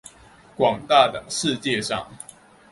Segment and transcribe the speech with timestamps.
[0.55, 2.07] 广大的世界上